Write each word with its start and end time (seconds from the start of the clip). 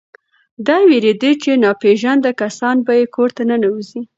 دی 0.67 0.83
وېرېده 0.89 1.31
چې 1.43 1.51
ناپېژانده 1.65 2.31
کسان 2.41 2.75
به 2.85 2.93
یې 2.99 3.05
کور 3.15 3.29
ته 3.35 3.41
ننوځي. 3.49 4.01